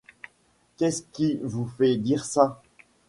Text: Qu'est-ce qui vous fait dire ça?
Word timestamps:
Qu'est-ce 0.77 1.03
qui 1.13 1.39
vous 1.43 1.67
fait 1.67 1.95
dire 1.95 2.25
ça? 2.25 2.59